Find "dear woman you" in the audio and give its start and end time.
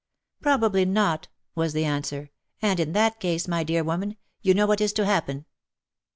3.63-4.55